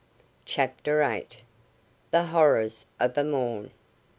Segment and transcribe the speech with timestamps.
[0.45, 1.43] CHAPTER EIGHT.
[2.09, 3.69] THE HORRORS OF A MORN.